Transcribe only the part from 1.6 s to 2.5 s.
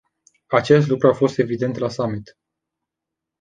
la summit.